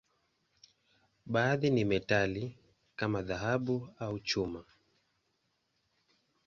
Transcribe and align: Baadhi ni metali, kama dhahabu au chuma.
Baadhi 1.25 1.69
ni 1.69 1.83
metali, 1.85 2.57
kama 2.95 3.19
dhahabu 3.21 3.89
au 3.99 4.19
chuma. 4.19 4.65